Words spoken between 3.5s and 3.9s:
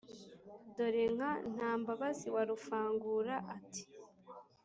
ati:”